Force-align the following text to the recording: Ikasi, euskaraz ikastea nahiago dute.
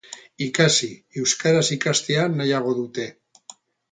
Ikasi, 0.45 0.87
euskaraz 1.23 1.67
ikastea 1.77 2.23
nahiago 2.39 2.75
dute. 2.79 3.05